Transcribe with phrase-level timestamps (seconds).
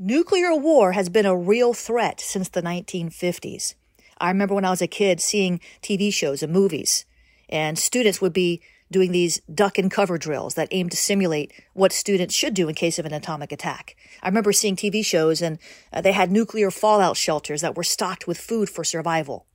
[0.00, 3.74] Nuclear war has been a real threat since the 1950s.
[4.18, 7.04] I remember when I was a kid seeing TV shows and movies,
[7.48, 11.92] and students would be doing these duck and cover drills that aim to simulate what
[11.92, 13.96] students should do in case of an atomic attack.
[14.22, 15.58] I remember seeing TV shows and
[15.92, 19.46] uh, they had nuclear fallout shelters that were stocked with food for survival.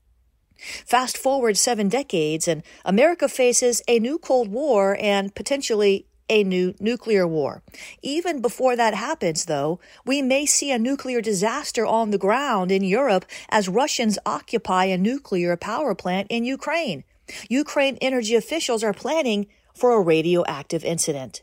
[0.86, 6.74] Fast forward seven decades and America faces a new Cold War and potentially a new
[6.80, 7.62] nuclear war.
[8.02, 12.84] Even before that happens, though, we may see a nuclear disaster on the ground in
[12.84, 17.04] Europe as Russians occupy a nuclear power plant in Ukraine.
[17.50, 21.42] Ukraine energy officials are planning for a radioactive incident.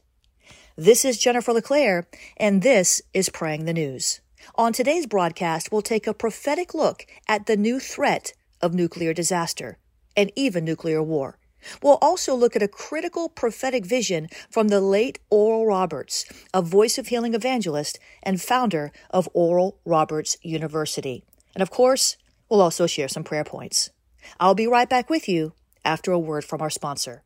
[0.76, 4.20] This is Jennifer LeClaire, and this is Praying the News.
[4.54, 9.78] On today's broadcast, we'll take a prophetic look at the new threat of nuclear disaster
[10.16, 11.39] and even nuclear war.
[11.82, 16.98] We'll also look at a critical prophetic vision from the late Oral Roberts, a voice
[16.98, 21.24] of healing evangelist and founder of Oral Roberts University.
[21.54, 22.16] And of course,
[22.48, 23.90] we'll also share some prayer points.
[24.38, 25.54] I'll be right back with you
[25.84, 27.22] after a word from our sponsor.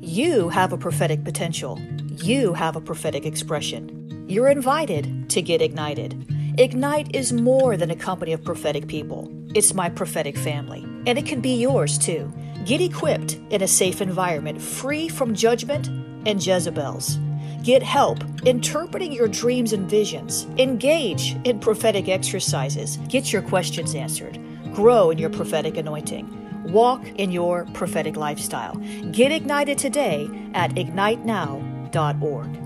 [0.00, 1.80] You have a prophetic potential.
[2.22, 4.26] You have a prophetic expression.
[4.28, 6.30] You're invited to get ignited.
[6.58, 9.28] Ignite is more than a company of prophetic people.
[9.54, 12.32] It's my prophetic family, and it can be yours too.
[12.64, 15.88] Get equipped in a safe environment free from judgment
[16.26, 17.18] and Jezebels.
[17.62, 20.46] Get help interpreting your dreams and visions.
[20.58, 22.98] Engage in prophetic exercises.
[23.08, 24.38] Get your questions answered.
[24.74, 26.72] Grow in your prophetic anointing.
[26.72, 28.74] Walk in your prophetic lifestyle.
[29.12, 32.60] Get ignited today at ignitenow.org.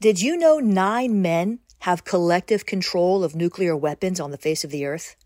[0.00, 4.70] Did you know nine men have collective control of nuclear weapons on the face of
[4.70, 5.16] the earth?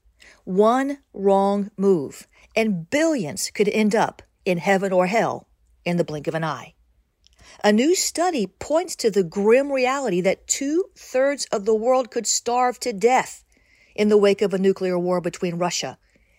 [0.45, 5.49] One wrong move, and billions could end up in heaven or hell
[5.84, 6.73] in the blink of an eye.
[7.62, 12.27] A new study points to the grim reality that two thirds of the world could
[12.27, 13.45] starve to death
[13.95, 15.99] in the wake of a nuclear war between Russia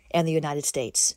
[0.09, 1.15] and the United States.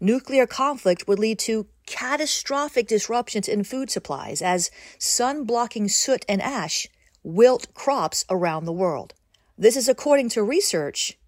[0.00, 6.40] Nuclear conflict would lead to catastrophic disruptions in food supplies as sun blocking soot and
[6.40, 6.86] ash
[7.24, 9.14] wilt crops around the world.
[9.58, 11.18] This is according to research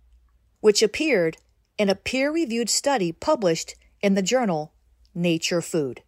[0.61, 1.37] which appeared
[1.79, 4.73] in a peer reviewed study published in the journal
[5.15, 6.03] Nature Food.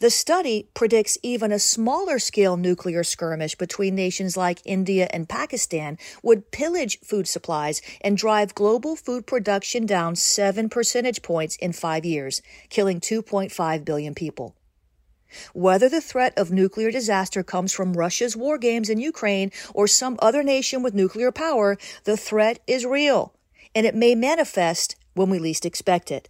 [0.00, 5.96] The study predicts even a smaller scale nuclear skirmish between nations like India and Pakistan
[6.22, 12.04] would pillage food supplies and drive global food production down 7 percentage points in five
[12.04, 14.54] years, killing 2.5 billion people.
[15.52, 20.18] Whether the threat of nuclear disaster comes from Russia's war games in Ukraine or some
[20.20, 23.34] other nation with nuclear power, the threat is real,
[23.74, 26.28] and it may manifest when we least expect it.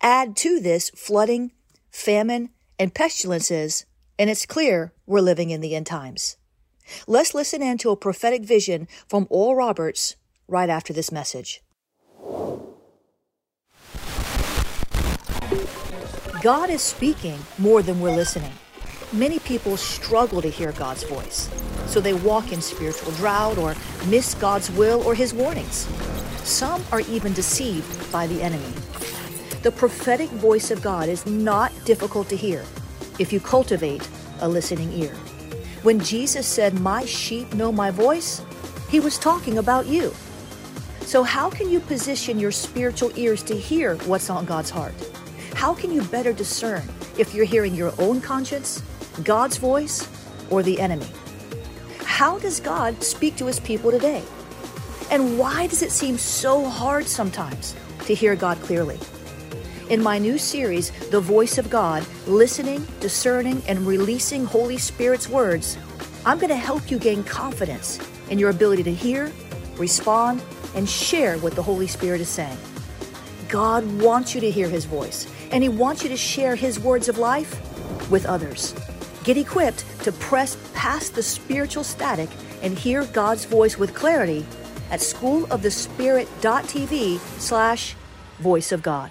[0.00, 1.52] Add to this flooding,
[1.90, 3.86] famine, and pestilences,
[4.18, 6.36] and it's clear we're living in the end times.
[7.06, 10.16] Let's listen in to a prophetic vision from Oral Roberts
[10.48, 11.62] right after this message.
[16.42, 18.50] God is speaking more than we're listening.
[19.12, 21.48] Many people struggle to hear God's voice,
[21.86, 23.76] so they walk in spiritual drought or
[24.08, 25.86] miss God's will or His warnings.
[26.42, 28.72] Some are even deceived by the enemy.
[29.62, 32.64] The prophetic voice of God is not difficult to hear
[33.20, 34.08] if you cultivate
[34.40, 35.14] a listening ear.
[35.84, 38.44] When Jesus said, My sheep know my voice,
[38.90, 40.12] he was talking about you.
[41.02, 44.94] So, how can you position your spiritual ears to hear what's on God's heart?
[45.62, 46.82] How can you better discern
[47.18, 48.82] if you're hearing your own conscience,
[49.22, 50.08] God's voice,
[50.50, 51.06] or the enemy?
[51.98, 54.24] How does God speak to his people today?
[55.08, 58.98] And why does it seem so hard sometimes to hear God clearly?
[59.88, 65.78] In my new series, The Voice of God Listening, Discerning, and Releasing Holy Spirit's Words,
[66.26, 69.30] I'm going to help you gain confidence in your ability to hear,
[69.76, 70.42] respond,
[70.74, 72.58] and share what the Holy Spirit is saying.
[73.48, 77.08] God wants you to hear His voice, and He wants you to share His words
[77.08, 77.60] of life
[78.10, 78.74] with others.
[79.24, 82.28] Get equipped to press past the spiritual static
[82.62, 84.46] and hear God's voice with clarity
[84.90, 87.94] at schoolofthespirit.tv slash
[88.40, 89.10] voice of God.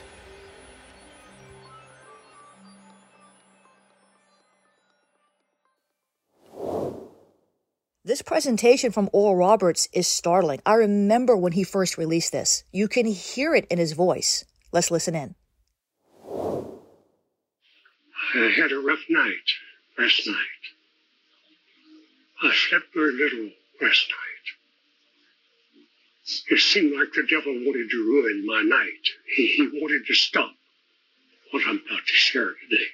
[8.03, 10.61] This presentation from Oral Roberts is startling.
[10.65, 12.63] I remember when he first released this.
[12.71, 14.43] You can hear it in his voice.
[14.71, 15.35] Let's listen in.
[18.33, 19.49] I had a rough night
[19.97, 20.35] last night.
[22.43, 23.49] I slept very little
[23.81, 24.45] last night.
[26.49, 29.09] It seemed like the devil wanted to ruin my night.
[29.35, 30.53] He, he wanted to stop
[31.51, 32.87] what I'm about to share today.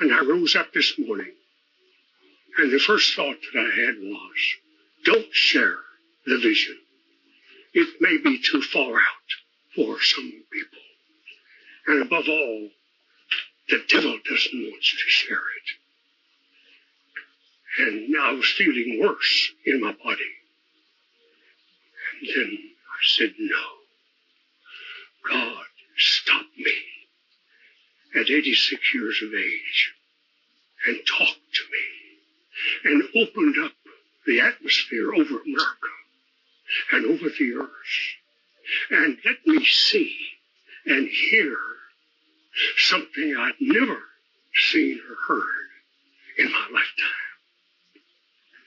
[0.00, 1.32] And I rose up this morning,
[2.58, 4.54] and the first thought that I had was,
[5.04, 5.78] don't share
[6.26, 6.78] the vision.
[7.74, 9.30] It may be too far out
[9.74, 10.78] for some people.
[11.88, 12.68] And above all,
[13.70, 15.68] the devil doesn't want you to share it.
[17.78, 20.34] And now I was feeling worse in my body.
[22.20, 23.66] And then I said, no.
[25.28, 25.64] God,
[25.96, 26.74] stop me
[28.16, 29.92] at 86 years of age
[30.86, 33.72] and talk to me and opened up
[34.26, 35.94] the atmosphere over America
[36.92, 37.70] and over the earth
[38.90, 40.16] and let me see
[40.86, 41.56] and hear
[42.76, 43.98] something I'd never
[44.54, 45.68] seen or heard
[46.38, 47.20] in my lifetime.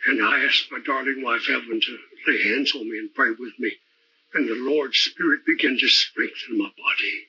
[0.05, 1.97] And I asked my darling wife Evelyn to
[2.27, 3.71] lay hands on me and pray with me.
[4.33, 7.27] And the Lord's Spirit began to strengthen my body.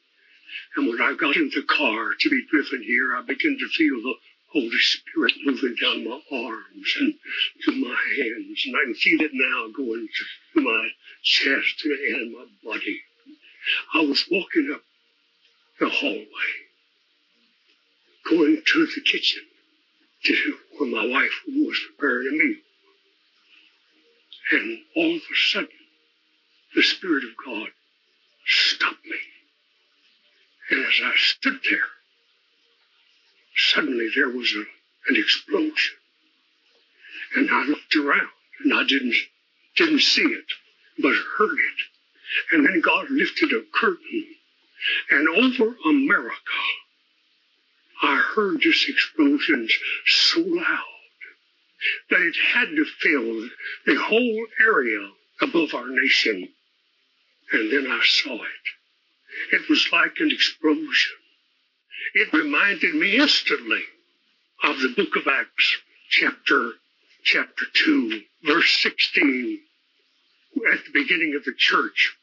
[0.76, 4.02] And when I got in the car to be driven here, I began to feel
[4.02, 4.14] the
[4.52, 7.14] Holy Spirit moving down my arms and
[7.64, 8.62] to my hands.
[8.66, 10.08] And I can feel it now going
[10.54, 10.88] to my
[11.22, 13.02] chest and my body.
[13.94, 14.82] I was walking up
[15.80, 16.26] the hallway,
[18.28, 19.42] going to the kitchen
[20.24, 22.56] to where my wife was preparing a meal.
[24.52, 25.68] And all of a sudden,
[26.74, 27.68] the Spirit of God
[28.46, 29.18] stopped me.
[30.70, 31.88] And as I stood there,
[33.56, 34.64] suddenly there was a,
[35.10, 35.96] an explosion.
[37.36, 38.28] And I looked around
[38.62, 39.14] and I didn't,
[39.76, 40.46] didn't see it,
[40.98, 42.52] but heard it.
[42.52, 44.26] And then God lifted a curtain
[45.10, 46.34] and over America,
[48.02, 49.68] I heard this explosion
[50.06, 50.94] so loud
[52.10, 53.48] that it had to fill
[53.86, 55.10] the whole area
[55.40, 56.48] above our nation.
[57.52, 59.52] And then I saw it.
[59.52, 61.14] It was like an explosion.
[62.14, 63.82] It reminded me instantly
[64.62, 65.76] of the book of Acts,
[66.10, 66.72] chapter,
[67.22, 69.60] chapter 2, verse 16,
[70.72, 72.16] at the beginning of the church.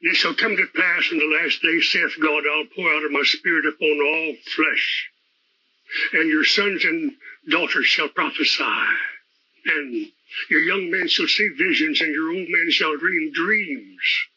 [0.00, 3.10] It shall come to pass in the last days, saith God, I'll pour out of
[3.10, 5.10] my spirit upon all flesh.
[6.12, 7.16] And your sons and
[7.48, 8.62] daughters shall prophesy.
[9.64, 10.12] And
[10.50, 14.28] your young men shall see visions, and your old men shall dream dreams.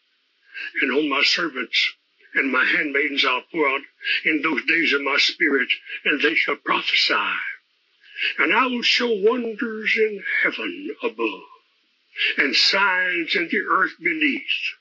[0.81, 1.93] And on my servants
[2.33, 3.81] and my handmaidens I'll pour out
[4.25, 5.69] in those days of my spirit,
[6.05, 7.35] and they shall prophesy.
[8.39, 11.43] And I will show wonders in heaven above,
[12.37, 14.73] and signs in the earth beneath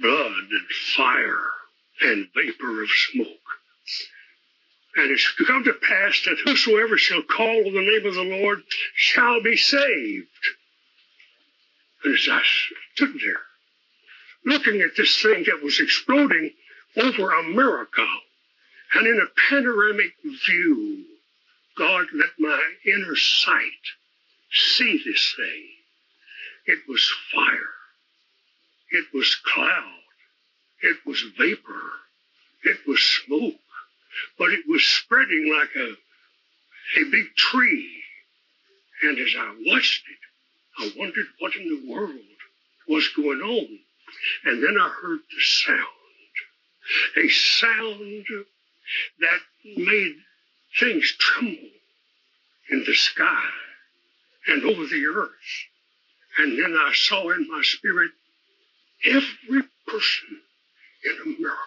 [0.00, 1.42] blood and fire
[2.02, 3.28] and vapor of smoke.
[4.96, 8.40] And it shall come to pass that whosoever shall call on the name of the
[8.42, 8.62] Lord
[8.94, 10.26] shall be saved.
[12.04, 12.42] And as I
[12.94, 13.42] stood there,
[14.44, 16.52] looking at this thing that was exploding
[16.96, 18.06] over America,
[18.94, 20.12] and in a panoramic
[20.46, 21.04] view,
[21.76, 23.60] God let my inner sight
[24.50, 25.68] see this thing.
[26.66, 27.72] It was fire.
[28.96, 30.00] It was cloud.
[30.80, 31.82] It was vapor.
[32.64, 33.60] It was smoke.
[34.38, 38.02] But it was spreading like a, a big tree.
[39.02, 40.18] And as I watched it,
[40.78, 42.38] I wondered what in the world
[42.88, 43.78] was going on.
[44.46, 45.82] And then I heard the sound.
[47.18, 48.24] A sound
[49.20, 49.40] that
[49.76, 50.16] made
[50.80, 51.70] things tremble
[52.70, 53.50] in the sky
[54.46, 55.30] and over the earth.
[56.38, 58.12] And then I saw in my spirit
[59.04, 60.40] every person
[61.04, 61.60] in America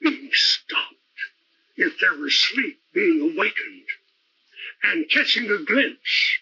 [0.00, 0.94] being stopped
[1.76, 3.86] if they were asleep, being awakened
[4.82, 6.38] and catching a glimpse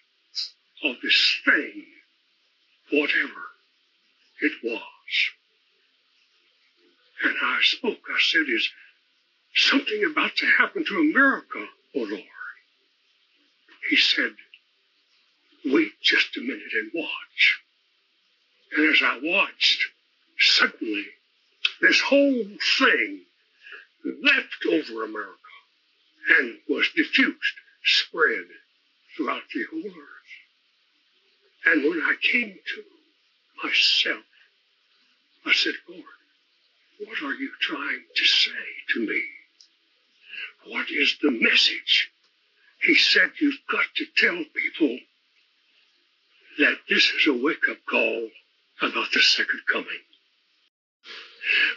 [0.83, 1.85] of this thing,
[2.91, 3.41] whatever
[4.41, 5.31] it was.
[7.23, 7.97] And I spoke.
[8.09, 8.69] I said, Is
[9.55, 12.23] something about to happen to America, oh Lord?
[13.89, 14.33] He said,
[15.65, 17.59] Wait just a minute and watch.
[18.75, 19.83] And as I watched,
[20.39, 21.05] suddenly
[21.81, 22.45] this whole
[22.79, 23.21] thing
[24.23, 25.31] left over America
[26.39, 28.45] and was diffused, spread
[29.15, 30.17] throughout the whole earth.
[31.65, 32.83] And when I came to
[33.63, 34.23] myself,
[35.45, 36.03] I said, Lord,
[36.99, 38.51] what are you trying to say
[38.93, 39.23] to me?
[40.67, 42.09] What is the message?
[42.81, 44.99] He said, You've got to tell people
[46.59, 48.29] that this is a wake up call
[48.81, 50.01] about the second coming.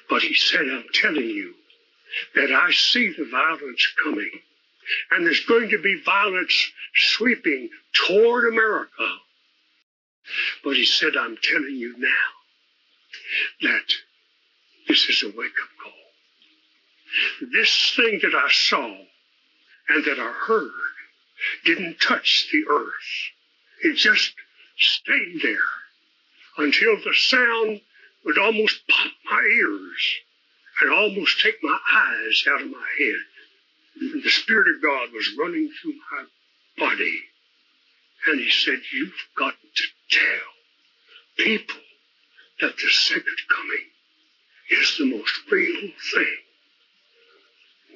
[0.08, 1.54] But he said, I'm telling you
[2.34, 4.30] that I see the violence coming.
[5.10, 7.70] And there's going to be violence sweeping
[8.06, 9.08] toward America.
[10.64, 12.08] But he said, I'm telling you now
[13.62, 13.86] that
[14.88, 15.92] this is a wake up call
[17.52, 18.96] This thing that I saw
[19.88, 20.70] and that I heard
[21.64, 23.30] didn't touch the earth.
[23.82, 24.34] It just
[24.76, 25.79] stayed there
[26.62, 27.80] until the sound
[28.24, 30.14] would almost pop my ears
[30.82, 33.20] and almost take my eyes out of my head.
[34.00, 36.24] And the Spirit of God was running through my
[36.78, 37.20] body.
[38.26, 41.80] And He said, You've got to tell people
[42.60, 43.86] that the second coming
[44.70, 46.36] is the most real thing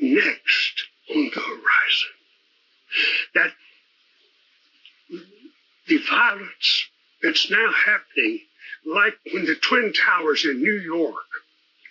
[0.01, 2.15] next on the horizon.
[3.35, 3.53] That
[5.89, 6.87] the violence
[7.23, 8.41] that's now happening,
[8.85, 11.27] like when the Twin Towers in New York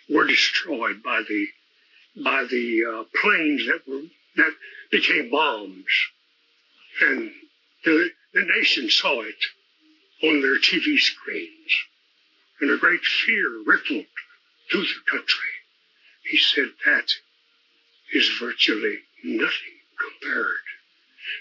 [0.09, 1.47] were destroyed by the
[2.23, 4.03] by the uh, planes that were
[4.35, 4.53] that
[4.91, 5.85] became bombs,
[7.01, 7.31] and
[7.85, 9.43] the the nation saw it
[10.23, 11.71] on their TV screens,
[12.61, 14.05] and a great fear rippled
[14.71, 15.49] through the country.
[16.23, 17.11] He said that
[18.13, 20.65] is virtually nothing compared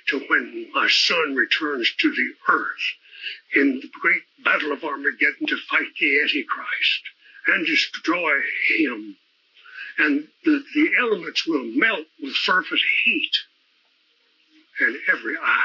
[0.09, 2.95] to when my son returns to the earth
[3.55, 7.03] in the great battle of Armageddon to fight the Antichrist
[7.47, 8.41] and destroy
[8.79, 9.17] him.
[9.99, 13.37] And the, the elements will melt with fervent heat,
[14.81, 15.65] and every eye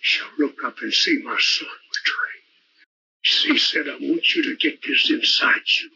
[0.00, 3.52] shall look up and see my son returning.
[3.52, 5.90] He said, I want you to get this inside you.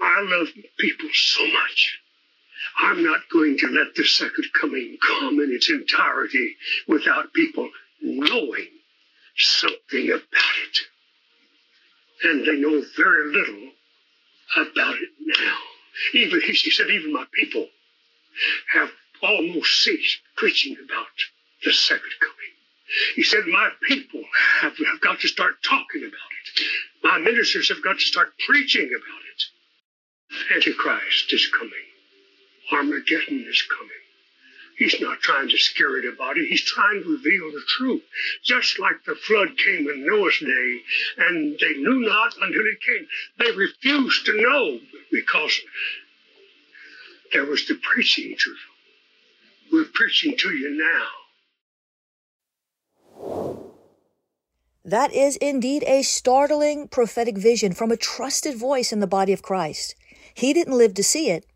[0.00, 1.98] I love people so much
[2.78, 6.56] I'm not going to let the second coming come in its entirety
[6.88, 7.70] without people
[8.02, 8.68] knowing
[9.36, 10.78] something about it.
[12.24, 13.70] And they know very little
[14.56, 15.58] about it now.
[16.14, 17.68] Even, he said, even my people
[18.72, 18.90] have
[19.22, 21.06] almost ceased preaching about
[21.64, 22.34] the second coming.
[23.16, 24.22] He said, My people
[24.60, 26.64] have, have got to start talking about it.
[27.02, 30.54] My ministers have got to start preaching about it.
[30.54, 31.72] Antichrist is coming.
[32.72, 33.90] Armageddon is coming.
[34.76, 36.46] He's not trying to scare anybody.
[36.46, 38.02] He's trying to reveal the truth.
[38.42, 40.80] Just like the flood came in Noah's day,
[41.18, 43.06] and they knew not until it came.
[43.38, 44.80] They refused to know
[45.12, 45.60] because
[47.32, 48.58] there was the preaching to them.
[49.72, 51.06] We're preaching to you now.
[54.84, 59.40] That is indeed a startling prophetic vision from a trusted voice in the body of
[59.40, 59.94] Christ.
[60.34, 61.46] He didn't live to see it,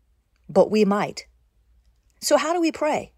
[0.49, 1.27] but we might.
[2.19, 3.13] So, how do we pray?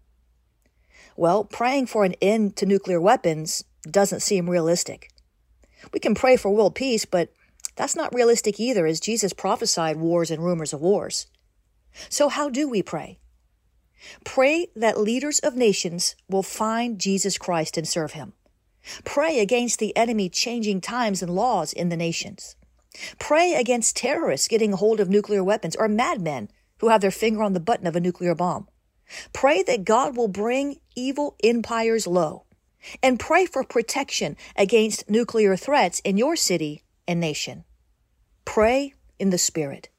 [1.16, 5.10] Well, praying for an end to nuclear weapons doesn't seem realistic.
[5.92, 7.32] We can pray for world peace, but
[7.74, 11.26] that's not realistic either, as Jesus prophesied wars and rumors of wars.
[12.08, 13.18] So, how do we pray?
[14.24, 18.32] Pray that leaders of nations will find Jesus Christ and serve him.
[19.04, 22.56] Pray against the enemy changing times and laws in the nations.
[23.18, 26.50] Pray against terrorists getting hold of nuclear weapons or madmen
[26.82, 28.66] who have their finger on the button of a nuclear bomb.
[29.32, 32.44] Pray that God will bring evil empires low.
[33.00, 37.62] And pray for protection against nuclear threats in your city and nation.
[38.44, 39.90] Pray in the Spirit.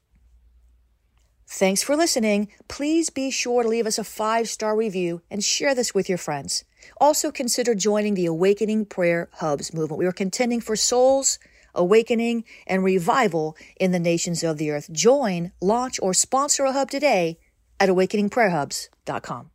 [1.46, 2.48] Thanks for listening.
[2.68, 6.18] Please be sure to leave us a five star review and share this with your
[6.18, 6.64] friends.
[7.00, 9.98] Also, consider joining the Awakening Prayer Hubs movement.
[9.98, 11.38] We are contending for souls
[11.74, 14.90] awakening, and revival in the nations of the earth.
[14.92, 17.38] Join, launch, or sponsor a hub today
[17.80, 19.50] at awakeningprayerhubs.com.